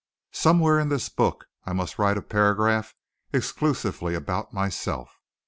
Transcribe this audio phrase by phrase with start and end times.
[0.33, 2.95] Somewhere in this book I must write a paragraph
[3.31, 5.19] exclusively about myself.